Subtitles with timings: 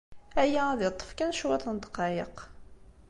[0.41, 2.37] Aya ad yeṭṭef kan cwiṭ n ddqayeq.